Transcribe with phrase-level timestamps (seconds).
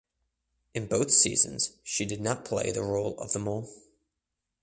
[0.73, 3.69] In both seasons she did not play the role of the mole.